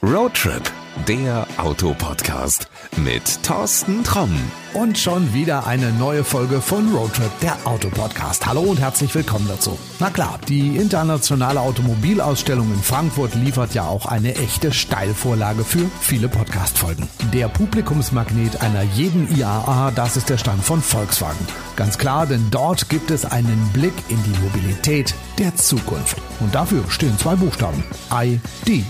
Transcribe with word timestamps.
Roadtrip, 0.00 0.62
der 1.08 1.44
Autopodcast 1.56 2.68
mit 2.98 3.42
Thorsten 3.42 4.04
Tromm. 4.04 4.30
Und 4.72 4.96
schon 4.96 5.34
wieder 5.34 5.66
eine 5.66 5.90
neue 5.90 6.22
Folge 6.22 6.60
von 6.60 6.94
Roadtrip, 6.94 7.32
der 7.40 7.56
Autopodcast. 7.64 8.46
Hallo 8.46 8.60
und 8.60 8.78
herzlich 8.78 9.12
willkommen 9.16 9.48
dazu. 9.48 9.76
Na 9.98 10.08
klar, 10.10 10.38
die 10.46 10.76
internationale 10.76 11.58
Automobilausstellung 11.58 12.72
in 12.72 12.80
Frankfurt 12.80 13.34
liefert 13.34 13.74
ja 13.74 13.88
auch 13.88 14.06
eine 14.06 14.36
echte 14.36 14.72
Steilvorlage 14.72 15.64
für 15.64 15.90
viele 16.00 16.28
Podcast-Folgen. 16.28 17.08
Der 17.32 17.48
Publikumsmagnet 17.48 18.62
einer 18.62 18.82
jeden 18.82 19.36
IAA, 19.36 19.90
das 19.96 20.16
ist 20.16 20.30
der 20.30 20.38
Stand 20.38 20.62
von 20.62 20.80
Volkswagen. 20.80 21.44
Ganz 21.74 21.98
klar, 21.98 22.24
denn 22.26 22.52
dort 22.52 22.88
gibt 22.88 23.10
es 23.10 23.24
einen 23.24 23.70
Blick 23.72 23.94
in 24.08 24.22
die 24.22 24.38
Mobilität 24.42 25.12
der 25.40 25.56
Zukunft. 25.56 26.18
Und 26.38 26.54
dafür 26.54 26.84
stehen 26.88 27.18
zwei 27.18 27.34
Buchstaben. 27.34 27.82
ID. 28.12 28.84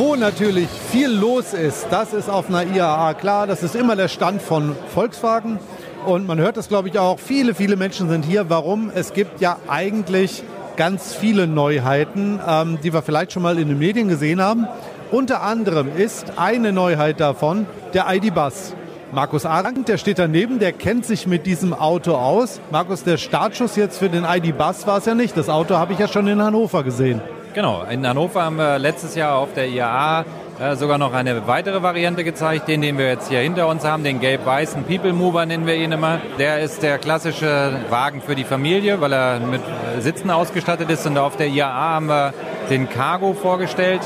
Wo 0.00 0.16
natürlich 0.16 0.70
viel 0.90 1.10
los 1.10 1.52
ist, 1.52 1.88
das 1.90 2.14
ist 2.14 2.30
auf 2.30 2.48
einer 2.48 2.64
IAA 2.64 3.12
klar. 3.12 3.46
Das 3.46 3.62
ist 3.62 3.76
immer 3.76 3.96
der 3.96 4.08
Stand 4.08 4.40
von 4.40 4.74
Volkswagen. 4.94 5.58
Und 6.06 6.26
man 6.26 6.38
hört 6.38 6.56
das, 6.56 6.70
glaube 6.70 6.88
ich, 6.88 6.98
auch. 6.98 7.18
Viele, 7.18 7.54
viele 7.54 7.76
Menschen 7.76 8.08
sind 8.08 8.24
hier. 8.24 8.48
Warum? 8.48 8.90
Es 8.94 9.12
gibt 9.12 9.42
ja 9.42 9.58
eigentlich 9.68 10.42
ganz 10.78 11.14
viele 11.14 11.46
Neuheiten, 11.46 12.40
ähm, 12.48 12.78
die 12.82 12.94
wir 12.94 13.02
vielleicht 13.02 13.32
schon 13.32 13.42
mal 13.42 13.58
in 13.58 13.68
den 13.68 13.78
Medien 13.78 14.08
gesehen 14.08 14.40
haben. 14.40 14.66
Unter 15.10 15.42
anderem 15.42 15.94
ist 15.94 16.38
eine 16.38 16.72
Neuheit 16.72 17.20
davon 17.20 17.66
der 17.92 18.06
ID-Bus. 18.08 18.74
Markus 19.12 19.44
Arendt, 19.44 19.86
der 19.88 19.98
steht 19.98 20.18
daneben, 20.18 20.60
der 20.60 20.72
kennt 20.72 21.04
sich 21.04 21.26
mit 21.26 21.44
diesem 21.44 21.74
Auto 21.74 22.14
aus. 22.14 22.58
Markus, 22.70 23.04
der 23.04 23.18
Startschuss 23.18 23.76
jetzt 23.76 23.98
für 23.98 24.08
den 24.08 24.24
ID-Bus 24.24 24.86
war 24.86 24.96
es 24.96 25.04
ja 25.04 25.14
nicht. 25.14 25.36
Das 25.36 25.50
Auto 25.50 25.74
habe 25.74 25.92
ich 25.92 25.98
ja 25.98 26.08
schon 26.08 26.26
in 26.26 26.40
Hannover 26.40 26.84
gesehen. 26.84 27.20
Genau, 27.52 27.82
in 27.90 28.06
Hannover 28.06 28.44
haben 28.44 28.56
wir 28.56 28.78
letztes 28.78 29.16
Jahr 29.16 29.36
auf 29.36 29.52
der 29.54 29.66
IAA 29.66 30.24
äh, 30.60 30.76
sogar 30.76 30.98
noch 30.98 31.12
eine 31.12 31.48
weitere 31.48 31.82
Variante 31.82 32.22
gezeigt, 32.22 32.68
den, 32.68 32.80
den 32.80 32.96
wir 32.96 33.08
jetzt 33.08 33.28
hier 33.28 33.40
hinter 33.40 33.66
uns 33.66 33.84
haben, 33.84 34.04
den 34.04 34.20
gelb-weißen 34.20 34.84
People 34.84 35.12
Mover 35.12 35.44
nennen 35.46 35.66
wir 35.66 35.74
ihn 35.74 35.90
immer. 35.90 36.20
Der 36.38 36.60
ist 36.60 36.84
der 36.84 36.98
klassische 36.98 37.72
Wagen 37.88 38.22
für 38.22 38.36
die 38.36 38.44
Familie, 38.44 39.00
weil 39.00 39.12
er 39.12 39.40
mit 39.40 39.62
Sitzen 39.98 40.30
ausgestattet 40.30 40.90
ist 40.90 41.04
und 41.08 41.18
auf 41.18 41.36
der 41.36 41.48
IAA 41.48 41.94
haben 41.94 42.06
wir 42.06 42.34
den 42.70 42.88
Cargo 42.88 43.32
vorgestellt 43.32 44.02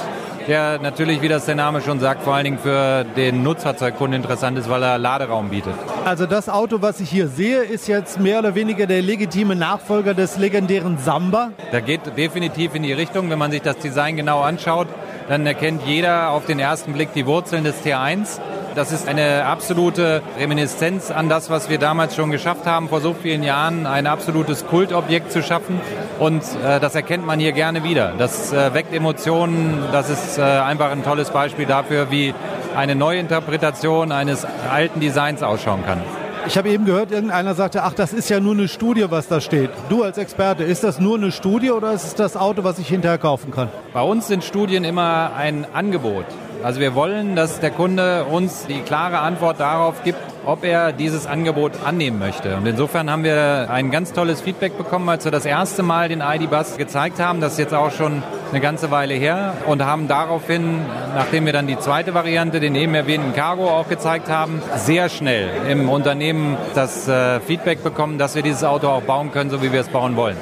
der 0.47 0.78
natürlich, 0.78 1.23
wie 1.23 1.28
das 1.28 1.47
der 1.47 1.55
Name 1.55 1.81
schon 1.81 2.00
sagt, 2.00 2.23
vor 2.23 2.34
allen 2.34 2.45
Dingen 2.45 2.59
für 2.59 3.05
den 3.17 3.42
Nutzfahrzeugkunden 3.42 4.23
interessant 4.23 4.59
ist, 4.59 4.69
weil 4.69 4.83
er 4.83 4.98
Laderaum 4.98 5.50
bietet. 5.50 5.75
Also 6.05 6.27
das 6.27 6.48
Auto, 6.48 6.83
was 6.83 7.00
ich 7.00 7.11
hier 7.11 7.28
sehe, 7.28 7.62
ist 7.62 7.89
jetzt 7.89 8.20
mehr 8.20 8.39
oder 8.39 8.55
weniger 8.55 8.87
der 8.87 9.03
legitime 9.03 9.56
Nachfolger 9.56 10.15
des 10.15 10.39
legendären 10.39 10.98
Samba. 10.98 11.50
Da 11.72 11.81
geht 11.81 12.00
definitiv 12.17 12.75
in 12.75 12.83
die 12.83 12.92
Richtung, 12.92 13.31
wenn 13.31 13.39
man 13.39 13.50
sich 13.50 13.62
das 13.62 13.78
Design 13.78 14.17
genau 14.17 14.41
anschaut, 14.41 14.89
dann 15.28 15.47
erkennt 15.47 15.83
jeder 15.87 16.31
auf 16.31 16.47
den 16.47 16.59
ersten 16.59 16.92
Blick 16.92 17.12
die 17.15 17.27
Wurzeln 17.27 17.65
des 17.65 17.83
T1. 17.84 18.41
Das 18.75 18.91
ist 18.91 19.06
eine 19.06 19.44
absolute 19.44 20.20
Reminiszenz 20.36 21.12
an 21.12 21.28
das, 21.28 21.48
was 21.48 21.69
wir 21.69 21.78
damals 21.78 22.17
schon 22.17 22.33
geschafft 22.33 22.67
haben, 22.67 22.89
vor 22.89 23.00
so 23.00 23.14
vielen 23.14 23.44
Jahren 23.44 23.86
ein 23.86 24.08
absolutes 24.08 24.66
Kultobjekt 24.66 25.31
zu 25.31 25.44
schaffen. 25.44 25.81
Und 26.19 26.42
äh, 26.64 26.81
das 26.81 26.97
erkennt 26.97 27.25
man 27.25 27.39
hier 27.39 27.53
gerne 27.53 27.84
wieder. 27.84 28.14
Das 28.19 28.53
äh, 28.53 28.75
weckt 28.75 28.92
Emotionen. 28.92 29.84
Das 29.92 30.11
ist 30.11 30.39
äh, 30.39 30.42
einfach 30.42 30.91
ein 30.91 31.05
tolles 31.05 31.31
Beispiel 31.31 31.66
dafür, 31.66 32.11
wie 32.11 32.34
eine 32.77 32.97
Neuinterpretation 32.97 34.11
eines 34.11 34.44
alten 34.44 34.98
Designs 34.98 35.44
ausschauen 35.44 35.84
kann. 35.86 36.00
Ich 36.47 36.59
habe 36.59 36.69
eben 36.69 36.84
gehört, 36.84 37.12
irgendeiner 37.12 37.55
sagte, 37.55 37.84
ach, 37.84 37.94
das 37.94 38.12
ist 38.12 38.28
ja 38.28 38.41
nur 38.41 38.55
eine 38.55 38.69
Studie, 38.69 39.06
was 39.09 39.28
da 39.28 39.41
steht. 39.41 39.70
Du 39.88 40.03
als 40.03 40.19
Experte, 40.19 40.64
ist 40.64 40.83
das 40.83 40.98
nur 40.98 41.16
eine 41.16 41.31
Studie 41.33 41.70
oder 41.70 41.92
ist 41.92 42.05
es 42.05 42.14
das 42.16 42.36
Auto, 42.36 42.64
was 42.64 42.78
ich 42.78 42.88
hinterher 42.88 43.19
kaufen 43.19 43.50
kann? 43.50 43.69
Bei 43.92 44.03
uns 44.03 44.27
sind 44.27 44.44
Studien 44.44 44.84
immer 44.84 45.31
ein 45.36 45.64
Angebot. 45.72 46.27
Also 46.65 46.81
wir 46.81 46.95
wollen, 46.95 47.37
dass 47.37 47.61
der 47.61 47.70
Kunde 47.70 48.25
uns 48.25 48.65
die 48.67 48.81
klare 48.81 49.19
Antwort 49.19 49.61
darauf 49.61 50.03
gibt, 50.03 50.19
ob 50.47 50.65
er 50.65 50.93
dieses 50.93 51.27
Angebot 51.27 51.73
annehmen 51.84 52.19
möchte. 52.19 52.56
Und 52.56 52.65
insofern 52.65 53.11
haben 53.11 53.23
wir 53.23 53.69
ein 53.71 53.91
ganz 53.91 54.15
tolles 54.15 54.41
Feedback 54.41 54.78
bekommen, 54.78 55.06
als 55.11 55.27
wir 55.27 55.31
das 55.31 55.44
erste 55.44 55.83
Mal 55.83 56.09
den 56.09 56.22
ID-Bus 56.22 56.78
gezeigt 56.78 57.21
haben. 57.21 57.43
Das 57.43 57.53
ist 57.53 57.59
jetzt 57.59 57.75
auch 57.75 57.91
schon 57.91 58.22
eine 58.50 58.62
ganze 58.62 58.91
Weile 58.91 59.12
her 59.12 59.53
und 59.66 59.84
haben 59.84 60.09
daraufhin, 60.09 60.81
nachdem 61.15 61.44
wir 61.44 61.53
dann 61.53 61.66
die 61.66 61.78
zweite 61.78 62.15
Variante, 62.15 62.61
den 62.61 62.75
eben 62.77 62.94
erwähnten 62.94 63.34
Cargo 63.34 63.69
auch 63.69 63.91
gezeigt 63.91 64.31
haben, 64.31 64.62
sehr 64.75 65.11
schnell 65.11 65.50
im 65.69 65.91
Unternehmen 65.91 66.56
das 66.75 67.06
äh, 67.06 67.41
Feedback 67.41 67.84
bekommen, 67.84 68.17
dass 68.17 68.37
wir 68.37 68.43
dieses 68.43 68.65
Auto 68.65 68.88
auch 68.88 69.03
bauen 69.03 69.33
können, 69.33 69.50
so 69.50 69.61
wie 69.61 69.71
wir 69.71 69.83
es 69.83 69.88
bauen 69.88 70.17
wollen. 70.17 70.38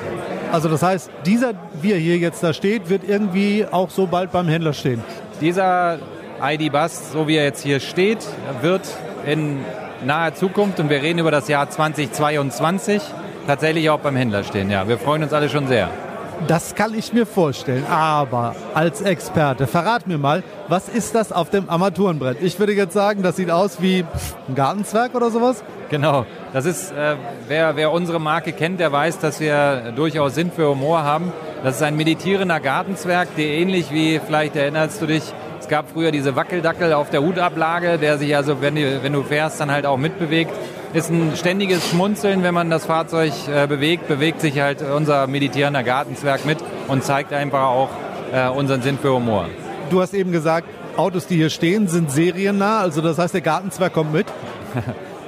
Also 0.52 0.68
das 0.68 0.84
heißt, 0.84 1.10
dieser, 1.26 1.54
wie 1.80 1.90
er 1.90 1.98
hier 1.98 2.18
jetzt 2.18 2.44
da 2.44 2.52
steht, 2.52 2.88
wird 2.90 3.02
irgendwie 3.02 3.66
auch 3.68 3.90
so 3.90 4.06
bald 4.06 4.30
beim 4.30 4.46
Händler 4.46 4.72
stehen. 4.72 5.02
Dieser 5.40 5.98
ID-Bus, 6.42 7.12
so 7.12 7.28
wie 7.28 7.36
er 7.36 7.44
jetzt 7.44 7.62
hier 7.62 7.78
steht, 7.78 8.18
wird 8.60 8.82
in 9.24 9.64
naher 10.04 10.34
Zukunft, 10.34 10.80
und 10.80 10.90
wir 10.90 11.00
reden 11.00 11.20
über 11.20 11.30
das 11.30 11.46
Jahr 11.46 11.70
2022, 11.70 13.00
tatsächlich 13.46 13.88
auch 13.90 14.00
beim 14.00 14.16
Händler 14.16 14.42
stehen. 14.42 14.70
Ja, 14.70 14.88
wir 14.88 14.98
freuen 14.98 15.22
uns 15.22 15.32
alle 15.32 15.48
schon 15.48 15.68
sehr. 15.68 15.88
Das 16.48 16.74
kann 16.74 16.92
ich 16.94 17.12
mir 17.12 17.26
vorstellen. 17.26 17.86
Aber 17.88 18.56
als 18.74 19.00
Experte, 19.00 19.68
verrat 19.68 20.08
mir 20.08 20.18
mal, 20.18 20.42
was 20.66 20.88
ist 20.88 21.14
das 21.14 21.30
auf 21.30 21.50
dem 21.50 21.70
Armaturenbrett? 21.70 22.38
Ich 22.40 22.58
würde 22.58 22.72
jetzt 22.72 22.94
sagen, 22.94 23.22
das 23.22 23.36
sieht 23.36 23.50
aus 23.50 23.80
wie 23.80 24.04
ein 24.48 24.54
Gartenzwerg 24.56 25.14
oder 25.14 25.30
sowas. 25.30 25.62
Genau, 25.88 26.26
das 26.52 26.64
ist, 26.64 26.90
äh, 26.92 27.14
wer, 27.46 27.76
wer 27.76 27.92
unsere 27.92 28.18
Marke 28.18 28.52
kennt, 28.52 28.80
der 28.80 28.90
weiß, 28.90 29.20
dass 29.20 29.38
wir 29.38 29.92
durchaus 29.94 30.34
Sinn 30.34 30.50
für 30.50 30.70
Humor 30.70 31.04
haben. 31.04 31.32
Das 31.62 31.76
ist 31.76 31.82
ein 31.82 31.96
meditierender 31.96 32.58
Gartenzwerg, 32.58 33.28
der 33.36 33.46
ähnlich 33.46 33.92
wie, 33.92 34.18
vielleicht 34.18 34.56
erinnerst 34.56 35.00
du 35.00 35.06
dich, 35.06 35.22
es 35.62 35.68
gab 35.68 35.90
früher 35.90 36.10
diese 36.10 36.34
Wackeldackel 36.34 36.92
auf 36.92 37.10
der 37.10 37.22
Hutablage, 37.22 37.96
der 37.96 38.18
sich 38.18 38.34
also, 38.34 38.60
wenn 38.60 38.74
du, 38.74 39.00
wenn 39.04 39.12
du 39.12 39.22
fährst, 39.22 39.60
dann 39.60 39.70
halt 39.70 39.86
auch 39.86 39.96
mitbewegt. 39.96 40.50
Ist 40.92 41.08
ein 41.08 41.36
ständiges 41.36 41.88
Schmunzeln, 41.88 42.42
wenn 42.42 42.52
man 42.52 42.68
das 42.68 42.84
Fahrzeug 42.84 43.32
äh, 43.48 43.68
bewegt, 43.68 44.08
bewegt 44.08 44.40
sich 44.40 44.58
halt 44.58 44.82
unser 44.82 45.28
meditierender 45.28 45.84
Gartenzwerg 45.84 46.44
mit 46.44 46.58
und 46.88 47.04
zeigt 47.04 47.32
einfach 47.32 47.62
auch 47.62 47.90
äh, 48.32 48.48
unseren 48.48 48.82
Sinn 48.82 48.98
für 48.98 49.12
Humor. 49.12 49.46
Du 49.88 50.00
hast 50.00 50.14
eben 50.14 50.32
gesagt, 50.32 50.66
Autos, 50.96 51.28
die 51.28 51.36
hier 51.36 51.48
stehen, 51.48 51.86
sind 51.86 52.10
seriennah, 52.10 52.80
also 52.80 53.00
das 53.00 53.18
heißt, 53.18 53.32
der 53.32 53.40
Gartenzwerg 53.40 53.92
kommt 53.92 54.12
mit. 54.12 54.26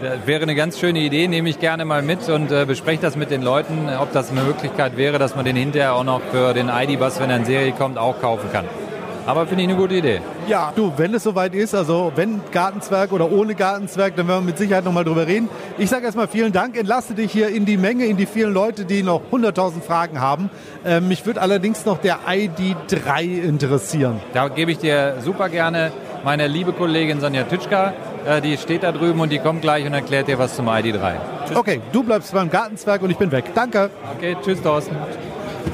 Das 0.02 0.26
wäre 0.26 0.42
eine 0.42 0.54
ganz 0.54 0.78
schöne 0.78 0.98
Idee, 0.98 1.28
nehme 1.28 1.48
ich 1.48 1.60
gerne 1.60 1.84
mal 1.84 2.02
mit 2.02 2.28
und 2.28 2.50
äh, 2.50 2.66
bespreche 2.66 3.00
das 3.00 3.16
mit 3.16 3.30
den 3.30 3.40
Leuten, 3.40 3.88
ob 3.98 4.12
das 4.12 4.30
eine 4.30 4.42
Möglichkeit 4.42 4.98
wäre, 4.98 5.18
dass 5.18 5.34
man 5.34 5.46
den 5.46 5.56
hinterher 5.56 5.94
auch 5.94 6.04
noch 6.04 6.20
für 6.30 6.52
den 6.52 6.68
ID-Bus, 6.68 7.20
wenn 7.20 7.30
er 7.30 7.36
in 7.36 7.44
Serie 7.46 7.72
kommt, 7.72 7.96
auch 7.96 8.20
kaufen 8.20 8.50
kann. 8.52 8.66
Aber 9.26 9.46
finde 9.46 9.64
ich 9.64 9.70
eine 9.70 9.78
gute 9.78 9.94
Idee. 9.94 10.20
Ja, 10.48 10.72
du, 10.76 10.92
wenn 10.96 11.14
es 11.14 11.22
soweit 11.22 11.54
ist, 11.54 11.74
also 11.74 12.12
wenn 12.14 12.40
Gartenzwerg 12.52 13.12
oder 13.12 13.30
ohne 13.32 13.54
Gartenzwerg, 13.54 14.16
dann 14.16 14.28
werden 14.28 14.44
wir 14.44 14.46
mit 14.52 14.58
Sicherheit 14.58 14.84
nochmal 14.84 15.04
drüber 15.04 15.26
reden. 15.26 15.48
Ich 15.78 15.88
sage 15.88 16.04
erstmal 16.04 16.28
vielen 16.28 16.52
Dank, 16.52 16.76
entlasse 16.76 17.14
dich 17.14 17.32
hier 17.32 17.48
in 17.48 17.64
die 17.64 17.76
Menge, 17.76 18.04
in 18.06 18.16
die 18.16 18.26
vielen 18.26 18.52
Leute, 18.52 18.84
die 18.84 19.02
noch 19.02 19.22
100.000 19.32 19.80
Fragen 19.80 20.20
haben. 20.20 20.50
Ähm, 20.84 21.08
mich 21.08 21.24
würde 21.24 21.40
allerdings 21.40 21.86
noch 21.86 21.98
der 21.98 22.18
ID3 22.28 23.42
interessieren. 23.42 24.20
Da 24.34 24.48
gebe 24.48 24.72
ich 24.72 24.78
dir 24.78 25.16
super 25.20 25.48
gerne 25.48 25.92
meine 26.24 26.46
liebe 26.46 26.72
Kollegin 26.72 27.20
Sonja 27.20 27.44
Tütschka, 27.44 27.92
äh, 28.26 28.40
die 28.40 28.56
steht 28.56 28.82
da 28.82 28.92
drüben 28.92 29.20
und 29.20 29.30
die 29.30 29.38
kommt 29.38 29.62
gleich 29.62 29.86
und 29.86 29.92
erklärt 29.92 30.28
dir 30.28 30.38
was 30.38 30.56
zum 30.56 30.68
ID3. 30.68 31.14
Tschüss. 31.46 31.56
Okay, 31.56 31.80
du 31.92 32.02
bleibst 32.02 32.32
beim 32.32 32.50
Gartenzwerg 32.50 33.02
und 33.02 33.10
ich 33.10 33.18
bin 33.18 33.30
weg. 33.30 33.44
Danke. 33.54 33.90
Okay, 34.16 34.36
tschüss 34.42 34.62
Thorsten. 34.62 34.96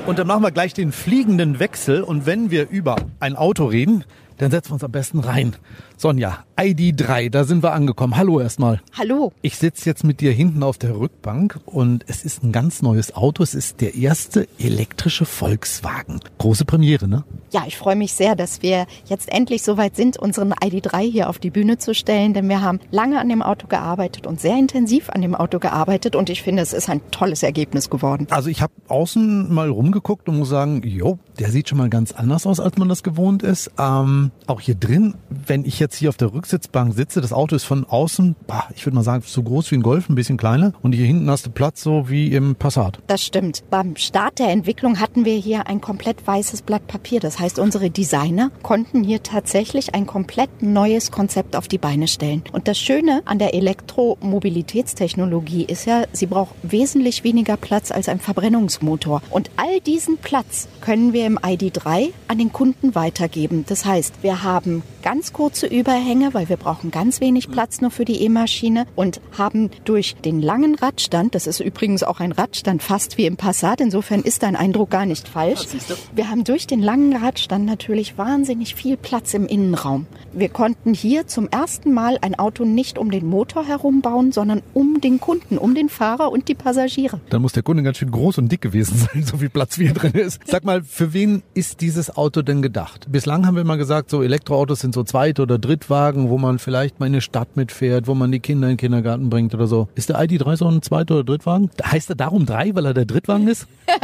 Und 0.07 0.19
dann 0.19 0.27
machen 0.27 0.43
wir 0.43 0.51
gleich 0.51 0.75
den 0.75 0.93
fliegenden 0.93 1.59
Wechsel. 1.59 2.03
Und 2.03 2.27
wenn 2.27 2.51
wir 2.51 2.69
über 2.69 2.97
ein 3.21 3.37
Auto 3.37 3.67
reden, 3.67 4.05
dann 4.39 4.51
setzen 4.51 4.71
wir 4.71 4.75
uns 4.75 4.85
am 4.85 4.91
besten 4.91 5.21
rein. 5.21 5.55
Sonja, 5.99 6.45
ID3, 6.57 7.29
da 7.29 7.45
sind 7.45 7.63
wir 7.63 7.73
angekommen. 7.73 8.17
Hallo 8.17 8.41
erstmal. 8.41 8.81
Hallo. 8.99 9.33
Ich 9.43 9.59
sitze 9.59 9.89
jetzt 9.89 10.03
mit 10.03 10.21
dir 10.21 10.33
hinten 10.33 10.63
auf 10.63 10.79
der 10.79 10.99
Rückbank 10.99 11.61
und 11.67 12.05
es 12.09 12.25
ist 12.25 12.43
ein 12.43 12.51
ganz 12.51 12.81
neues 12.81 13.15
Auto. 13.15 13.43
Es 13.43 13.55
ist 13.55 13.83
der 13.83 13.95
erste 13.95 14.49
elektrische 14.59 15.27
Volkswagen. 15.27 16.21
Große 16.39 16.65
Premiere, 16.65 17.07
ne? 17.07 17.25
Ja, 17.53 17.65
ich 17.67 17.77
freue 17.77 17.97
mich 17.97 18.15
sehr, 18.15 18.37
dass 18.37 18.63
wir 18.63 18.87
jetzt 19.07 19.33
endlich 19.33 19.63
soweit 19.63 19.97
sind, 19.97 20.17
unseren 20.17 20.53
ID3 20.53 21.01
hier 21.01 21.29
auf 21.29 21.41
die 21.41 21.51
Bühne 21.51 21.79
zu 21.79 21.95
stellen, 21.95 22.33
denn 22.33 22.49
wir 22.49 22.63
haben 22.63 22.79
lange 22.93 23.19
an 23.19 23.29
dem 23.29 23.43
Auto 23.43 23.67
gearbeitet 23.67 24.27
und 24.27 24.41
sehr 24.41 24.57
intensiv 24.57 25.11
an 25.11 25.21
dem 25.21 25.35
Auto 25.35 25.59
gearbeitet 25.59 26.15
und 26.15 26.31
ich 26.31 26.43
finde, 26.43 26.63
es 26.63 26.73
ist 26.73 26.89
ein 26.89 27.01
tolles 27.11 27.43
Ergebnis 27.43 27.91
geworden. 27.91 28.29
Also 28.31 28.51
ich 28.51 28.63
habe 28.63 28.73
außen 28.87 29.53
mal 29.53 29.69
rumgeguckt 29.69 30.29
und 30.29 30.39
muss 30.39 30.49
sagen, 30.49 30.83
jo, 30.85 31.19
der 31.41 31.51
sieht 31.51 31.69
schon 31.69 31.79
mal 31.79 31.91
ganz 31.91 32.13
anders 32.13 32.47
aus, 32.47 32.61
als 32.61 32.79
man 32.79 32.89
das 32.89 33.03
gewohnt 33.03 33.43
ist. 33.43 33.73
Ähm, 33.79 34.31
auch 34.47 34.61
hier 34.61 34.77
drin, 34.77 35.15
wenn 35.29 35.65
ich 35.65 35.81
jetzt 35.81 35.97
hier 35.97 36.11
auf 36.11 36.17
der 36.17 36.33
Rücksitzbank 36.33 36.95
sitze, 36.95 37.21
das 37.21 37.33
Auto 37.33 37.57
ist 37.57 37.65
von 37.65 37.85
außen, 37.85 38.37
bah, 38.47 38.69
ich 38.77 38.87
würde 38.87 38.95
mal 38.95 39.03
sagen, 39.03 39.25
so 39.27 39.43
groß 39.43 39.73
wie 39.73 39.77
ein 39.77 39.83
Golf, 39.83 40.09
ein 40.09 40.15
bisschen 40.15 40.37
kleiner. 40.37 40.73
Und 40.83 40.93
hier 40.93 41.07
hinten 41.07 41.29
hast 41.29 41.47
du 41.47 41.51
Platz 41.51 41.83
so 41.83 42.09
wie 42.09 42.33
im 42.33 42.55
Passat. 42.55 43.01
Das 43.09 43.25
stimmt. 43.25 43.65
Beim 43.71 43.97
Start 43.97 44.39
der 44.39 44.51
Entwicklung 44.51 45.01
hatten 45.01 45.25
wir 45.25 45.35
hier 45.35 45.67
ein 45.67 45.81
komplett 45.81 46.25
weißes 46.25 46.63
Blatt 46.63 46.87
Papier. 46.87 47.19
Das 47.19 47.40
heißt, 47.41 47.59
unsere 47.59 47.91
Designer 47.91 48.51
konnten 48.63 49.03
hier 49.03 49.23
tatsächlich 49.23 49.95
ein 49.95 50.07
komplett 50.07 50.63
neues 50.63 51.11
Konzept 51.11 51.57
auf 51.57 51.67
die 51.67 51.79
Beine 51.79 52.07
stellen. 52.07 52.45
Und 52.53 52.69
das 52.69 52.79
Schöne 52.79 53.23
an 53.25 53.39
der 53.39 53.55
Elektromobilitätstechnologie 53.55 55.65
ist 55.65 55.87
ja, 55.87 56.05
sie 56.13 56.27
braucht 56.27 56.55
wesentlich 56.63 57.25
weniger 57.25 57.57
Platz 57.57 57.91
als 57.91 58.09
ein 58.09 58.21
Verbrennungsmotor. 58.21 59.23
Und 59.31 59.51
all 59.57 59.81
diesen 59.81 60.19
Platz 60.19 60.69
können 60.81 61.13
wir 61.13 61.27
im 61.27 61.39
ID3 61.39 62.11
an 62.29 62.39
den 62.39 62.53
Kunden 62.53 62.95
weitergeben. 62.95 63.65
Das 63.69 63.85
heißt, 63.85 64.23
Wir 64.23 64.43
haben 64.43 64.83
ganz 65.03 65.33
kurze 65.33 65.67
Überhänge, 65.67 66.35
weil 66.35 66.49
wir 66.49 66.57
brauchen 66.57 66.91
ganz 66.91 67.21
wenig 67.21 67.51
Platz 67.51 67.81
nur 67.81 67.91
für 67.91 68.05
die 68.05 68.23
E-Maschine 68.23 68.87
und 68.97 69.21
haben 69.37 69.71
durch 69.85 70.17
den 70.17 70.41
langen 70.41 70.75
Radstand, 70.75 71.35
das 71.35 71.47
ist 71.47 71.61
übrigens 71.61 72.03
auch 72.03 72.21
ein 72.21 72.33
Radstand 72.33 72.83
fast 72.83 73.19
wie 73.19 73.27
im 73.27 73.37
Passat, 73.37 73.81
insofern 73.81 74.21
ist 74.21 74.43
dein 74.43 74.57
Eindruck 74.57 74.91
gar 74.91 75.07
nicht 75.07 75.29
falsch. 75.29 75.67
Wir 76.15 76.31
haben 76.31 76.45
durch 76.45 76.67
den 76.67 76.81
langen 76.81 77.17
Radstand 77.17 77.67
natürlich 77.67 78.19
wahnsinnig 78.19 78.75
viel 78.75 78.97
Platz 78.97 79.35
im 79.35 79.47
Innenraum. 79.47 80.07
Wir 80.33 80.49
konnten 80.49 80.95
hier 80.95 81.27
zum 81.27 81.49
ersten 81.49 81.93
Mal 81.93 82.17
ein 82.21 82.39
Auto 82.39 82.65
nicht 82.65 82.99
um 82.99 83.11
den 83.11 83.27
Motor 83.27 83.67
herum 83.67 84.01
bauen, 84.01 84.31
sondern 84.31 84.63
um 84.75 85.01
den 85.01 85.19
Kunden, 85.19 85.59
um 85.59 85.75
den 85.75 85.89
Fahrer 85.89 86.31
und 86.31 86.47
die 86.47 86.55
Passagiere. 86.55 87.21
Dann 87.31 87.43
muss 87.43 87.53
der 87.53 87.65
Kunde 87.65 87.83
ganz 87.83 87.97
schön 87.97 88.13
groß 88.13 88.39
und 88.39 88.51
dick 88.51 88.61
gewesen 88.61 88.97
sein, 89.13 89.25
so 89.25 89.39
viel 89.39 89.49
Platz 89.49 89.79
wie 89.79 89.87
hier 89.87 89.95
drin 89.95 90.13
ist. 90.13 90.41
Sag 90.47 90.65
mal, 90.65 90.85
für 90.85 91.13
wen 91.13 91.43
ist 91.55 91.81
dieses 91.81 92.17
Auto 92.17 92.43
denn 92.43 92.63
gedacht? 92.63 93.07
Bislang 93.11 93.45
haben 93.45 93.57
wir 93.57 93.63
immer 93.63 93.77
gesagt, 93.77 94.09
so 94.09 94.23
Elektroautos 94.23 94.81
sind 94.81 94.95
so 94.95 95.03
Zweit- 95.03 95.41
oder 95.41 95.59
Drittwagen, 95.59 96.31
wo 96.31 96.39
man 96.39 96.61
vielleicht 96.61 97.01
mal 97.01 97.07
in 97.07 97.15
eine 97.15 97.23
Stadt 97.23 97.57
mitfährt, 97.57 98.07
wo 98.07 98.15
man 98.15 98.31
die 98.31 98.41
Kinder 98.41 98.69
in 98.69 98.75
den 98.75 98.79
Kindergarten 98.79 99.31
bringt 99.31 99.53
oder 99.55 99.67
so. 99.67 99.89
Ist 99.97 100.11
der 100.11 100.21
ID3 100.21 100.57
so 100.57 100.69
ein 100.69 100.81
Zweit- 100.83 101.11
oder 101.11 101.25
Drittwagen? 101.25 101.71
Heißt 101.85 102.09
er 102.09 102.17
darum 102.17 102.47
drei, 102.47 102.73
weil 102.75 102.87
er 102.87 102.95
der 102.95 103.05
Drittwagen 103.05 103.49
ist? 103.49 103.67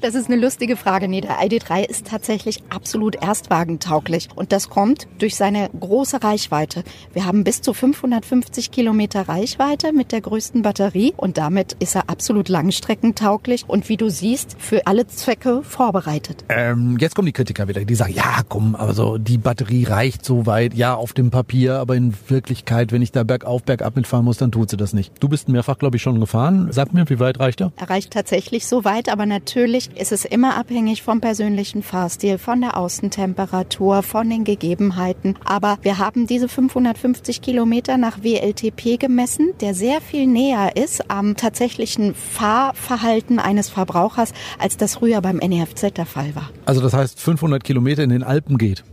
Das 0.00 0.14
ist 0.14 0.30
eine 0.30 0.40
lustige 0.40 0.76
Frage. 0.76 1.08
Nee, 1.08 1.20
der 1.20 1.38
ID3 1.40 1.84
ist 1.88 2.06
tatsächlich 2.06 2.62
absolut 2.70 3.16
erstwagentauglich. 3.16 4.28
Und 4.34 4.52
das 4.52 4.68
kommt 4.68 5.06
durch 5.18 5.36
seine 5.36 5.70
große 5.78 6.22
Reichweite. 6.22 6.84
Wir 7.12 7.24
haben 7.24 7.44
bis 7.44 7.62
zu 7.62 7.72
550 7.72 8.70
Kilometer 8.70 9.28
Reichweite 9.28 9.92
mit 9.92 10.12
der 10.12 10.20
größten 10.20 10.62
Batterie 10.62 11.14
und 11.16 11.38
damit 11.38 11.76
ist 11.78 11.94
er 11.94 12.10
absolut 12.10 12.48
langstreckentauglich 12.48 13.64
und 13.66 13.88
wie 13.88 13.96
du 13.96 14.10
siehst, 14.10 14.56
für 14.58 14.86
alle 14.86 15.06
Zwecke 15.06 15.62
vorbereitet. 15.62 16.44
Ähm, 16.48 16.98
jetzt 17.00 17.14
kommen 17.14 17.26
die 17.26 17.32
Kritiker 17.32 17.68
wieder, 17.68 17.84
die 17.84 17.94
sagen, 17.94 18.14
ja 18.14 18.40
komm, 18.48 18.74
aber 18.74 18.92
so 18.92 19.18
die 19.18 19.38
Batterie 19.38 19.84
reicht 19.84 20.24
so 20.24 20.46
weit, 20.46 20.74
ja 20.74 20.94
auf 20.94 21.12
dem 21.12 21.30
Papier, 21.30 21.78
aber 21.78 21.96
in 21.96 22.14
Wirklichkeit, 22.28 22.92
wenn 22.92 23.02
ich 23.02 23.12
da 23.12 23.24
bergauf, 23.24 23.62
bergab 23.62 23.96
mitfahren 23.96 24.24
muss, 24.24 24.38
dann 24.38 24.52
tut 24.52 24.70
sie 24.70 24.76
das 24.76 24.92
nicht. 24.92 25.12
Du 25.20 25.28
bist 25.28 25.48
mehrfach, 25.48 25.78
glaube 25.78 25.96
ich, 25.96 26.02
schon 26.02 26.20
gefahren. 26.20 26.68
Sag 26.72 26.92
mir, 26.92 27.08
wie 27.08 27.18
weit 27.20 27.40
reicht 27.40 27.60
er? 27.60 27.72
Er 27.76 27.90
reicht 27.90 28.12
tatsächlich 28.12 28.66
so 28.66 28.84
weit, 28.84 29.08
aber 29.08 29.26
natürlich 29.26 29.90
ist 29.96 30.12
es 30.12 30.24
immer 30.24 30.56
abhängig 30.56 31.02
vom 31.02 31.20
persönlichen 31.20 31.82
Fahrstil, 31.82 32.38
von 32.38 32.60
der 32.60 32.76
Außentemperatur, 32.76 34.02
von 34.02 34.28
den 34.28 34.44
Gegebenheiten. 34.44 35.05
Aber 35.44 35.78
wir 35.82 35.98
haben 35.98 36.26
diese 36.26 36.48
550 36.48 37.40
Kilometer 37.40 37.96
nach 37.98 38.22
WLTP 38.22 38.98
gemessen, 38.98 39.50
der 39.60 39.74
sehr 39.74 40.00
viel 40.00 40.26
näher 40.26 40.76
ist 40.76 41.10
am 41.10 41.36
tatsächlichen 41.36 42.14
Fahrverhalten 42.14 43.38
eines 43.38 43.68
Verbrauchers, 43.68 44.32
als 44.58 44.76
das 44.76 44.96
früher 44.96 45.20
beim 45.20 45.36
NEFZ 45.36 45.92
der 45.94 46.06
Fall 46.06 46.34
war. 46.34 46.50
Also 46.64 46.80
das 46.80 46.92
heißt 46.92 47.20
500 47.20 47.62
Kilometer 47.62 48.02
in 48.02 48.10
den 48.10 48.22
Alpen 48.22 48.58
geht. 48.58 48.84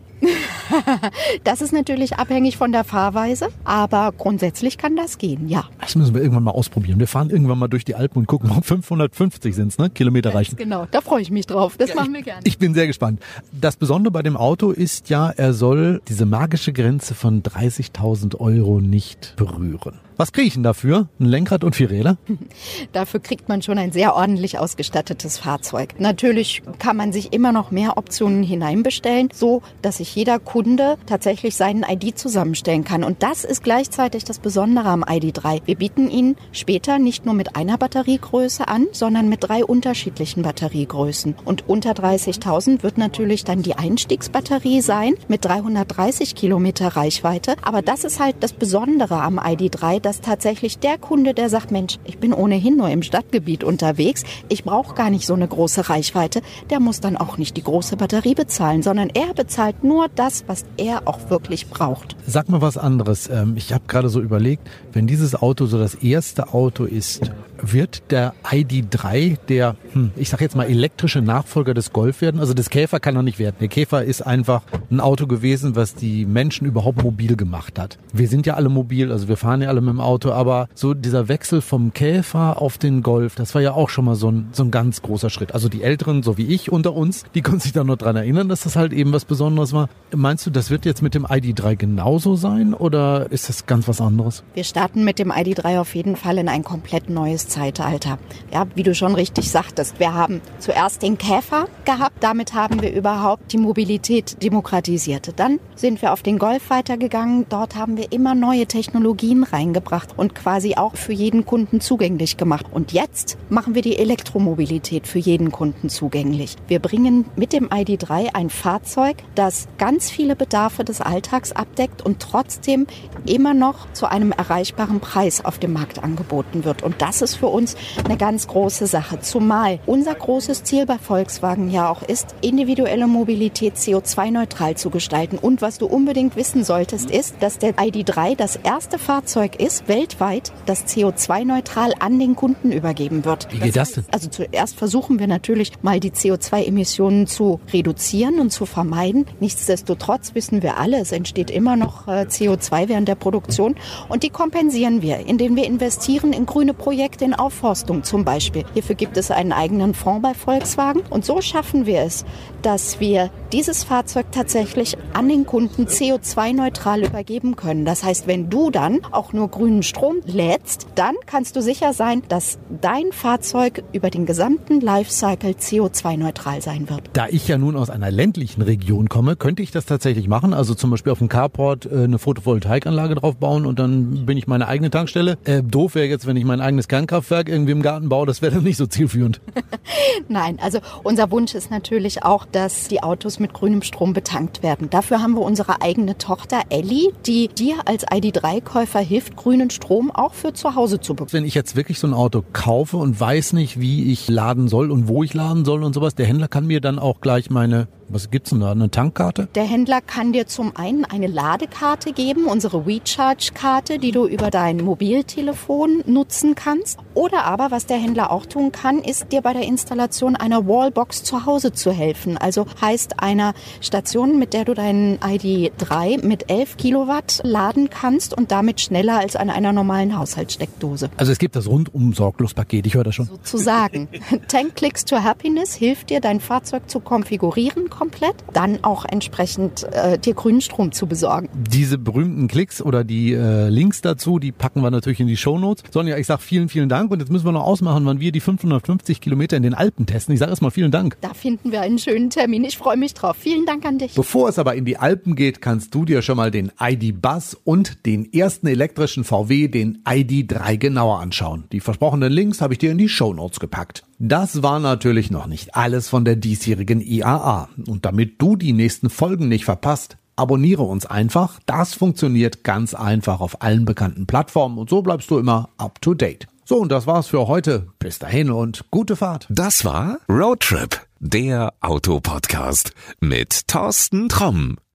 Das 1.44 1.62
ist 1.62 1.74
natürlich 1.74 2.18
abhängig 2.18 2.58
von 2.58 2.72
der 2.72 2.84
Fahrweise, 2.84 3.50
aber 3.64 4.14
grundsätzlich 4.18 4.78
kann 4.78 4.96
das 4.96 5.18
gehen, 5.18 5.48
ja. 5.48 5.66
Das 5.82 5.96
müssen 5.96 6.14
wir 6.14 6.22
irgendwann 6.22 6.44
mal 6.44 6.52
ausprobieren. 6.52 7.00
Wir 7.00 7.08
fahren 7.08 7.30
irgendwann 7.30 7.60
mal 7.60 7.68
durch 7.68 7.86
die 7.86 7.96
Alpen 7.96 8.20
und 8.20 8.28
gucken, 8.28 8.52
ob 8.52 8.66
550 8.66 9.56
sind 9.56 9.78
ne? 9.80 9.90
Kilometer 9.90 10.34
reichen. 10.34 10.56
Genau, 10.56 10.88
da 10.92 11.02
freue 11.02 11.22
ich 11.22 11.32
mich 11.32 11.48
drauf. 11.48 11.76
Das 11.78 11.96
machen 11.96 12.14
wir 12.14 12.22
gerne. 12.22 12.42
Ich 12.44 12.58
bin 12.58 12.74
sehr 12.74 12.88
gespannt. 12.88 13.22
Das 13.52 13.76
Besondere 13.76 14.12
bei 14.12 14.22
dem 14.22 14.38
Auto 14.38 14.72
ist 14.72 15.10
ja, 15.10 15.30
er 15.30 15.54
soll 15.54 16.02
diese 16.08 16.26
magische 16.26 16.74
Grenze 16.74 17.14
von 17.14 17.44
30.000 17.44 18.40
Euro 18.40 18.80
nicht 18.80 19.34
berühren. 19.36 20.00
Was 20.18 20.32
kriege 20.32 20.48
ich 20.48 20.54
denn 20.54 20.64
dafür? 20.64 21.08
Ein 21.20 21.26
Lenkrad 21.26 21.64
und 21.64 21.76
vier 21.76 21.90
Räder? 21.90 22.18
Dafür 22.92 23.20
kriegt 23.20 23.50
man 23.50 23.62
schon 23.62 23.78
ein 23.78 23.92
sehr 23.92 24.16
ordentlich 24.16 24.60
ausgestattetes 24.60 25.40
Fahrzeug. 25.40 25.96
Natürlich 26.00 26.62
kann 26.78 26.98
man 26.98 27.12
sich 27.12 27.34
immer 27.34 27.52
noch 27.52 27.72
mehr 27.72 27.98
Optionen 27.98 28.44
hineinbestellen, 28.44 29.30
so 29.34 29.64
dass 29.82 29.98
sich 29.98 30.16
jeder 30.16 30.40
Kunde 30.40 30.98
tatsächlich 31.08 31.56
seinen 31.56 31.84
ID 31.84 32.18
zusammenstellen 32.18 32.84
kann. 32.84 33.04
Und 33.04 33.24
das 33.24 33.44
ist 33.44 33.64
gleichzeitig 33.64 34.24
das 34.24 34.40
Besondere 34.40 34.90
am 34.90 35.04
ID3. 35.04 35.62
Wir 35.66 35.76
bieten 35.76 36.10
ihn 36.10 36.36
später 36.52 37.00
nicht 37.00 37.26
nur 37.26 37.34
mit 37.34 37.56
einer 37.56 37.78
Batteriegröße 37.78 38.68
an, 38.68 38.88
sondern 38.92 39.30
mit 39.30 39.44
drei 39.44 39.66
unterschiedlichen 39.66 40.44
Batteriegrößen. 40.44 41.36
Und 41.44 41.68
unter 41.68 41.92
30.000 41.92 42.84
wird 42.84 42.98
natürlich 42.98 43.44
dann 43.44 43.64
die 43.64 43.76
Einstiegsbatterie 43.76 44.82
sein 44.82 45.16
mit 45.28 45.46
330 45.46 46.36
Kilometer 46.36 46.90
Reichweite. 46.90 47.56
Aber 47.64 47.82
das 47.82 48.04
ist 48.04 48.20
halt 48.20 48.36
das 48.42 48.54
Besondere 48.54 49.22
am 49.22 49.40
ID3, 49.40 50.03
dass 50.04 50.22
tatsächlich 50.22 50.78
der 50.80 50.98
Kunde, 50.98 51.34
der 51.34 51.50
sagt, 51.50 51.72
Mensch, 51.72 51.98
ich 52.04 52.20
bin 52.20 52.34
ohnehin 52.34 52.78
nur 52.78 52.90
im 52.90 53.02
Stadtgebiet 53.02 53.64
unterwegs, 53.64 54.24
ich 54.50 54.64
brauche 54.64 54.94
gar 54.94 55.10
nicht 55.10 55.26
so 55.26 55.34
eine 55.34 55.48
große 55.48 55.90
Reichweite, 55.90 56.42
der 56.70 56.80
muss 56.80 57.00
dann 57.00 57.18
auch 57.18 57.38
nicht 57.38 57.58
die 57.58 57.64
große 57.64 57.98
Batterie 57.98 58.36
bezahlen, 58.36 58.84
sondern 58.84 59.10
er 59.10 59.34
bezahlt 59.34 59.84
nur 59.84 60.08
das, 60.14 60.44
was 60.48 60.66
er 60.78 61.08
auch 61.08 61.30
wirklich 61.30 61.68
braucht. 61.68 62.16
Sag 62.28 62.50
mal 62.50 62.62
was 62.62 62.78
anderes. 62.78 63.30
Ähm, 63.30 63.54
ich 63.56 63.74
habe 63.74 63.86
gerade 63.88 64.10
so 64.10 64.22
überlegt, 64.22 64.70
wenn 64.92 65.08
dieses 65.08 65.36
Auto 65.36 65.66
so 65.66 65.80
das 65.80 65.96
erste 65.96 66.54
Auto 66.54 66.84
ist, 66.84 67.32
wird 67.72 68.12
der 68.12 68.34
ID3 68.44 69.38
der, 69.48 69.76
hm, 69.94 70.12
ich 70.16 70.30
sag 70.30 70.42
jetzt 70.42 70.56
mal, 70.56 70.66
elektrische 70.66 71.22
Nachfolger 71.22 71.74
des 71.74 71.94
Golf 71.94 72.22
werden? 72.22 72.40
Also 72.40 72.54
des 72.54 72.70
Käfer 72.70 73.00
kann 73.00 73.16
er 73.16 73.24
nicht 73.24 73.40
werden. 73.40 73.56
Der 73.60 73.68
Käfer 73.68 74.04
ist 74.04 74.22
einfach 74.22 74.64
ein 74.92 75.00
Auto 75.00 75.28
gewesen, 75.28 75.76
was 75.76 75.96
die 75.96 76.26
Menschen 76.26 76.68
überhaupt 76.68 77.04
mobil 77.04 77.36
gemacht 77.36 77.80
hat. 77.80 77.98
Wir 78.12 78.28
sind 78.28 78.46
ja 78.46 78.56
alle 78.56 78.70
mobil, 78.70 79.12
also 79.12 79.28
wir 79.28 79.38
fahren 79.38 79.62
ja 79.62 79.70
alle 79.70 79.82
mit 79.82 79.94
dem 79.94 80.02
Auto, 80.02 80.32
aber 80.32 80.68
so 80.74 80.94
dieser 80.94 81.28
Wechsel 81.28 81.62
vom 81.62 81.94
Käfer 81.94 82.62
auf 82.62 82.78
den 82.78 83.04
Golf, 83.04 83.36
das 83.36 83.56
war 83.56 83.62
ja 83.62 83.74
auch 83.74 83.90
schon 83.90 84.06
mal 84.06 84.16
so 84.16 84.30
ein, 84.30 84.50
so 84.52 84.64
ein 84.64 84.72
ganz 84.72 85.02
großer 85.02 85.30
Schritt. 85.30 85.54
Also 85.54 85.70
die 85.70 85.84
Älteren, 85.84 86.24
so 86.24 86.38
wie 86.38 86.48
ich 86.48 86.72
unter 86.72 86.94
uns, 86.94 87.24
die 87.36 87.42
können 87.42 87.60
sich 87.60 87.72
da 87.72 87.84
noch 87.84 87.98
dran 87.98 88.16
erinnern, 88.16 88.50
dass 88.50 88.62
das 88.62 88.76
halt 88.76 88.94
eben 88.94 89.14
was 89.14 89.26
Besonderes 89.26 89.74
war. 89.74 89.90
Meinst 90.16 90.46
du, 90.46 90.50
das 90.50 90.70
wird 90.70 90.86
jetzt 90.86 91.02
mit 91.02 91.16
dem 91.16 91.26
ID3 91.26 91.76
genauso 91.76 92.36
sein 92.36 92.74
oder 92.74 93.32
ist 93.32 93.50
das 93.50 93.66
ganz 93.66 93.88
was 93.88 94.02
anderes? 94.02 94.44
Wir 94.54 94.64
starten 94.64 95.04
mit 95.04 95.20
dem 95.20 95.32
ID3 95.32 95.80
auf 95.80 95.96
jeden 95.96 96.16
Fall 96.16 96.38
in 96.38 96.50
ein 96.50 96.64
komplett 96.64 97.10
neues 97.10 97.48
Zeitalter. 97.54 98.18
Ja, 98.52 98.66
wie 98.74 98.84
du 98.84 98.96
schon 98.96 99.14
richtig 99.14 99.52
sagtest, 99.52 100.00
wir 100.00 100.14
haben 100.14 100.42
zuerst 100.60 101.04
den 101.04 101.18
Käfer 101.18 101.68
gehabt, 101.86 102.24
damit 102.24 102.54
haben 102.54 102.82
wir 102.82 102.92
überhaupt 102.92 103.54
die 103.54 103.58
Mobilität 103.58 104.42
demokratisiert. 104.42 105.34
Dann 105.36 105.60
sind 105.76 106.02
wir 106.02 106.14
auf 106.14 106.24
den 106.24 106.40
Golf 106.40 106.72
weitergegangen, 106.72 107.46
dort 107.50 107.76
haben 107.76 107.96
wir 107.96 108.12
immer 108.12 108.34
neue 108.34 108.66
Technologien 108.66 109.44
reingebracht 109.44 110.18
und 110.18 110.34
quasi 110.34 110.76
auch 110.76 110.96
für 110.96 111.14
jeden 111.14 111.46
Kunden 111.46 111.80
zugänglich 111.80 112.38
gemacht. 112.38 112.66
Und 112.72 112.92
jetzt 112.92 113.38
machen 113.50 113.76
wir 113.76 113.84
die 113.84 113.98
Elektromobilität 113.98 115.08
für 115.08 115.20
jeden 115.20 115.52
Kunden 115.52 115.90
zugänglich. 115.90 116.56
Wir 116.68 116.80
bringen 116.80 117.26
mit 117.36 117.54
dem 117.54 117.70
ID3 117.70 118.34
ein 118.34 118.50
Fahrzeug, 118.50 119.18
das 119.36 119.68
ganz 119.78 120.10
viele 120.10 120.36
Bedarfe 120.36 120.84
des 120.84 121.02
Alltags 121.02 121.52
abdeckt 121.52 122.02
und 122.02 122.20
trotzdem 122.20 122.88
immer 123.28 123.54
noch 123.54 123.92
zu 123.94 124.08
einem 124.08 124.32
erreichbaren 124.32 125.00
Preis 125.00 125.46
auf 125.46 125.60
dem 125.60 125.74
Markt 125.74 126.04
angeboten 126.04 126.66
wird. 126.66 126.82
Und 126.82 127.02
das 127.02 127.22
ist 127.22 127.36
für 127.44 127.50
uns 127.50 127.76
eine 128.06 128.16
ganz 128.16 128.48
große 128.48 128.88
Sache. 128.88 129.20
Zumal 129.20 129.80
unser 129.86 130.16
großes 130.16 130.64
Ziel 130.64 130.86
bei 130.86 130.98
Volkswagen 130.98 131.70
ja 131.70 131.90
auch 131.90 132.02
ist, 132.02 132.36
individuelle 132.40 133.06
Mobilität 133.06 133.76
CO2-neutral 133.76 134.78
zu 134.78 134.90
gestalten. 134.90 135.38
Und 135.38 135.62
was 135.62 135.78
du 135.78 135.86
unbedingt 135.86 136.38
wissen 136.38 136.64
solltest, 136.64 137.12
ist, 137.12 137.36
dass 137.42 137.58
der 137.58 137.74
ID3 137.74 138.38
das 138.38 138.56
erste 138.56 138.98
Fahrzeug 138.98 139.60
ist, 139.60 139.90
weltweit, 139.90 140.54
das 140.68 140.86
CO2-neutral 140.86 141.92
an 142.00 142.18
den 142.18 142.38
Kunden 142.38 142.72
übergeben 142.72 143.26
wird. 143.26 143.50
Wie 143.52 143.60
geht 143.60 143.76
das 143.76 143.92
denn? 143.92 144.06
Also 144.10 144.30
zuerst 144.30 144.78
versuchen 144.78 145.20
wir 145.20 145.28
natürlich 145.28 145.74
mal 145.82 146.00
die 146.00 146.12
CO2-Emissionen 146.12 147.28
zu 147.28 147.60
reduzieren 147.74 148.40
und 148.40 148.52
zu 148.52 148.66
vermeiden. 148.66 149.26
Nichtsdestotrotz 149.42 150.34
wissen 150.34 150.64
wir 150.64 150.78
alle, 150.78 151.02
es 151.02 151.12
entsteht 151.12 151.52
immer 151.52 151.76
noch 151.76 152.08
äh, 152.08 152.22
CO2 152.22 152.88
während 152.88 153.10
der 153.10 153.16
Produktion 153.16 153.76
und 154.08 154.24
die 154.24 154.30
kompensieren 154.30 155.02
wir, 155.02 155.28
indem 155.28 155.58
wir 155.58 155.66
investieren 155.66 156.32
in 156.32 156.46
grüne 156.46 156.74
Projekte 156.74 157.23
in 157.24 157.34
Aufforstung 157.34 158.04
zum 158.04 158.26
Beispiel. 158.26 158.64
Hierfür 158.74 158.96
gibt 158.96 159.18
es 159.18 159.32
einen 159.32 159.52
eigenen 159.52 159.94
Fonds 159.94 160.22
bei 160.22 160.34
Volkswagen 160.34 161.02
und 161.10 161.26
so 161.26 161.42
schaffen 161.42 161.86
wir 161.86 162.02
es, 162.02 162.26
dass 162.62 163.00
wir 163.00 163.30
dieses 163.52 163.84
Fahrzeug 163.84 164.28
tatsächlich 164.32 164.98
an 165.14 165.30
den 165.30 165.46
Kunden 165.46 165.86
CO2-neutral 165.86 167.04
übergeben 167.04 167.56
können. 167.56 167.86
Das 167.86 168.04
heißt, 168.04 168.26
wenn 168.28 168.50
du 168.50 168.72
dann 168.72 169.02
auch 169.12 169.34
nur 169.34 169.50
grünen 169.50 169.84
Strom 169.84 170.18
lädst, 170.26 170.88
dann 170.96 171.16
kannst 171.26 171.56
du 171.56 171.62
sicher 171.62 171.94
sein, 171.94 172.24
dass 172.30 172.58
dein 172.82 173.12
Fahrzeug 173.12 173.84
über 173.94 174.10
den 174.10 174.26
gesamten 174.26 174.82
Lifecycle 174.82 175.52
CO2-neutral 175.52 176.62
sein 176.62 176.90
wird. 176.90 177.10
Da 177.14 177.28
ich 177.30 177.48
ja 177.48 177.58
nun 177.58 177.76
aus 177.76 177.90
einer 177.90 178.12
ländlichen 178.12 178.62
Region 178.62 179.10
komme, 179.10 179.36
könnte 179.36 179.62
ich 179.62 179.72
das 179.72 179.86
tatsächlich 179.86 180.28
machen. 180.28 180.54
Also 180.54 180.74
zum 180.74 180.90
Beispiel 180.90 181.12
auf 181.12 181.20
dem 181.20 181.30
Carport 181.30 181.86
äh, 181.86 182.04
eine 182.04 182.20
Photovoltaikanlage 182.20 183.16
drauf 183.16 183.36
bauen 183.36 183.66
und 183.66 183.80
dann 183.80 184.26
bin 184.26 184.38
ich 184.38 184.48
meine 184.48 184.68
eigene 184.68 184.90
Tankstelle. 184.90 185.38
Äh, 185.44 185.62
doof 185.64 185.96
wäre 185.96 186.08
jetzt, 186.08 186.26
wenn 186.26 186.38
ich 186.38 186.46
mein 186.46 186.62
eigenes 186.62 186.88
Kernkraftwerk 186.88 187.13
irgendwie 187.48 187.72
im 187.72 187.82
Garten 187.82 188.10
baue. 188.10 188.26
Das 188.26 188.42
wäre 188.42 188.56
dann 188.56 188.64
nicht 188.64 188.78
so 188.78 188.86
zielführend. 188.86 189.42
Nein, 190.28 190.60
also 190.62 190.80
unser 191.04 191.32
Wunsch 191.32 191.54
ist 191.56 191.72
natürlich 191.72 192.24
auch, 192.24 192.46
dass 192.46 192.88
die 192.88 193.04
Autos 193.04 193.40
mit 193.40 193.54
grünem 193.54 193.82
Strom 193.82 194.14
betankt 194.14 194.64
werden. 194.64 194.90
Dafür 194.90 195.22
haben 195.22 195.34
wir 195.34 195.42
unsere 195.42 195.82
eigene 195.82 196.18
Tochter 196.18 196.62
Ellie, 196.70 197.12
die 197.26 197.48
dir 197.48 197.76
als 197.86 198.08
ID3-Käufer 198.08 199.00
hilft, 199.00 199.36
grünen 199.36 199.70
Strom 199.70 200.12
auch 200.12 200.34
für 200.34 200.54
zu 200.54 200.76
Hause 200.76 201.00
zu 201.00 201.14
bekommen. 201.14 201.34
Wenn 201.34 201.46
ich 201.46 201.56
jetzt 201.56 201.76
wirklich 201.76 202.00
so 202.00 202.08
ein 202.08 202.14
Auto 202.14 202.44
kaufe 202.54 202.98
und 202.98 203.20
weiß 203.20 203.54
nicht, 203.54 203.80
wie 203.80 204.12
ich 204.12 204.30
laden 204.30 204.68
soll 204.68 204.92
und 204.92 205.08
wo 205.08 205.24
ich 205.24 205.34
laden 205.34 205.66
soll 205.66 205.84
und 205.84 205.94
sowas, 205.94 206.16
der 206.16 206.26
Händler 206.26 206.48
kann 206.48 206.66
mir 206.66 206.82
dann 206.82 207.00
auch 207.00 207.22
gleich 207.22 207.50
meine 207.50 207.88
Was 208.10 208.30
gibt's 208.30 208.50
denn 208.52 208.60
da? 208.60 208.72
Eine 208.72 208.90
Tankkarte? 208.90 209.48
Der 209.56 209.64
Händler 209.64 210.02
kann 210.02 210.34
dir 210.34 210.48
zum 210.48 210.76
einen 210.76 211.06
eine 211.06 211.28
Ladekarte 211.28 212.14
geben, 212.14 212.46
unsere 212.46 212.86
WeCharge-Karte, 212.86 214.00
die 214.00 214.12
du 214.12 214.28
über 214.28 214.52
dein 214.52 214.78
Mobiltelefon 214.78 216.04
nutzen 216.06 216.56
kannst. 216.56 217.00
Oder 217.14 217.46
aber, 217.46 217.72
was 217.72 217.86
der 217.86 217.98
Händler 217.98 218.32
auch 218.32 218.46
tun 218.46 218.72
kann, 218.72 219.00
ist 219.00 219.32
dir 219.32 219.42
bei 219.42 219.54
der 219.54 219.64
Installation 219.64 220.36
einer 220.36 220.68
Wallbox 220.68 221.24
zu 221.24 221.46
Hause 221.46 221.72
zu 221.72 221.92
helfen. 221.92 222.38
Also 222.38 222.66
heißt 222.82 223.20
einer 223.20 223.54
Station, 223.82 224.40
mit 224.40 224.54
der 224.54 224.66
du 224.66 224.74
deinen 224.74 225.18
ID3 225.20 226.26
mit 226.26 226.50
11 226.50 226.78
Kilowatt 226.78 227.42
laden 227.44 227.90
kannst 227.90 228.36
und 228.36 228.52
damit 228.52 228.82
schneller 228.82 229.20
als 229.20 229.36
an 229.36 229.50
einer 229.50 229.72
normalen 229.72 230.18
Haushaltssteckdose. 230.18 231.10
Also 231.18 231.32
es 231.32 231.40
gibt 231.40 231.56
das 231.56 231.68
rundum 231.68 232.14
sorglos 232.14 232.54
Paket, 232.54 232.86
ich 232.86 232.96
höre 232.96 233.04
das 233.04 233.16
schon. 233.16 233.26
Sozusagen. 233.26 234.08
Tank 234.48 234.76
Clicks 234.76 235.06
to 235.06 235.18
Happiness 235.18 235.74
hilft 235.74 236.10
dir, 236.10 236.20
dein 236.20 236.40
Fahrzeug 236.40 236.90
zu 236.90 237.00
konfigurieren 237.00 237.90
komplett, 238.04 238.36
dann 238.52 238.84
auch 238.84 239.06
entsprechend 239.06 239.84
äh, 239.94 240.20
dir 240.20 240.34
grünen 240.34 240.60
Strom 240.60 240.92
zu 240.92 241.08
besorgen. 241.08 241.48
Diese 241.54 241.98
berühmten 241.98 242.50
Klicks 242.50 242.82
oder 242.82 243.06
die 243.06 243.32
äh, 243.32 243.70
Links 243.70 244.02
dazu, 244.02 244.40
die 244.40 244.52
packen 244.52 244.82
wir 244.82 244.92
natürlich 244.92 245.22
in 245.22 245.28
die 245.28 245.38
Shownotes. 245.38 245.86
Sonja, 245.90 246.18
ich 246.18 246.28
sag 246.28 246.42
vielen, 246.42 246.68
vielen 246.68 246.90
Dank 246.90 247.12
und 247.12 247.22
jetzt 247.22 247.32
müssen 247.32 247.46
wir 247.46 247.54
noch 247.54 247.64
ausmachen, 247.64 248.06
wann 248.06 248.20
wir 248.20 248.34
die 248.34 248.42
550 248.42 249.22
Kilometer 249.22 249.56
in 249.56 249.64
den 249.64 249.74
Alpen 249.74 250.06
testen. 250.06 250.34
Ich 250.34 250.40
sage 250.40 250.52
erstmal 250.52 250.72
vielen 250.72 250.92
Dank. 250.92 251.16
Da 251.22 251.34
finden 251.34 251.72
wir 251.72 251.80
einen 251.80 251.98
schönen 251.98 252.30
Termin. 252.30 252.66
Ich 252.66 252.78
freue 252.78 252.98
mich 252.98 253.14
drauf. 253.14 253.38
Vielen 253.40 253.66
Dank 253.66 253.86
an 253.86 254.00
dich. 254.00 254.16
Bevor 254.16 254.50
es 254.50 254.60
aber 254.60 254.76
in 254.76 254.84
die 254.84 254.98
Alpen 254.98 255.38
geht, 255.38 255.62
kannst 255.62 255.96
du 255.96 256.04
dir 256.04 256.22
schon 256.22 256.36
mal 256.36 256.52
den 256.52 256.74
ID 256.78 257.22
Buzz 257.22 257.56
und 257.64 258.06
den 258.06 258.34
ersten 258.34 258.68
elektrischen 258.68 259.24
VW, 259.24 259.70
den 259.70 260.00
ID3 260.04 260.76
genauer 260.76 261.22
anschauen. 261.22 261.64
Die 261.72 261.80
versprochenen 261.80 262.34
Links 262.34 262.60
habe 262.60 262.74
ich 262.74 262.80
dir 262.80 262.92
in 262.92 262.98
die 262.98 263.08
Shownotes 263.08 263.62
gepackt. 263.62 264.04
Das 264.20 264.64
war 264.64 264.80
natürlich 264.80 265.32
noch 265.32 265.48
nicht 265.48 265.76
alles 265.76 266.10
von 266.10 266.26
der 266.26 266.36
diesjährigen 266.36 267.02
IAA. 267.02 267.70
Und 267.88 268.06
damit 268.06 268.42
du 268.42 268.56
die 268.56 268.74
nächsten 268.74 269.10
Folgen 269.10 269.48
nicht 269.48 269.66
verpasst, 269.66 270.18
abonniere 270.36 270.84
uns 270.84 271.06
einfach. 271.06 271.60
Das 271.66 271.94
funktioniert 271.94 272.64
ganz 272.64 272.94
einfach 272.94 273.42
auf 273.42 273.62
allen 273.62 273.86
bekannten 273.86 274.26
Plattformen 274.26 274.78
und 274.78 274.90
so 274.90 275.02
bleibst 275.02 275.30
du 275.30 275.38
immer 275.38 275.70
up 275.78 276.02
to 276.02 276.14
date. 276.14 276.48
So, 276.66 276.78
und 276.78 276.92
das 276.92 277.08
war's 277.08 277.28
für 277.28 277.48
heute. 277.48 277.88
Bis 278.00 278.20
dahin 278.20 278.50
und 278.50 278.86
gute 278.90 279.16
Fahrt. 279.16 279.48
Das 279.50 279.84
war 279.84 280.18
Roadtrip, 280.30 281.02
der 281.20 281.74
Autopodcast 281.82 282.94
mit 283.20 283.68
Thorsten 283.68 284.30
Tromm. 284.30 284.78